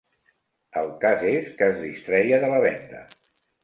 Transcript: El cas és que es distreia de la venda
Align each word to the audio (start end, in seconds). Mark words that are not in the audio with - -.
El 0.81 0.89
cas 1.05 1.27
és 1.33 1.53
que 1.61 1.71
es 1.75 1.79
distreia 1.85 2.43
de 2.47 2.53
la 2.57 2.67
venda 2.69 3.09